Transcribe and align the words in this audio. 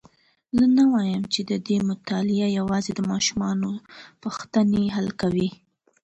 زه 0.57 0.65
نه 0.77 0.83
وایم 0.93 1.23
چې 1.33 1.41
ددې 1.51 1.77
مطالعه 1.89 2.47
یوازي 2.59 2.91
د 2.95 2.99
ماشومانو 3.11 3.71
پوښتني 4.21 4.83
حل 4.95 5.07
کوي. 5.21 5.49